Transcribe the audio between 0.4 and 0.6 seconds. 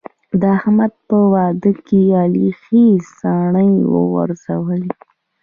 د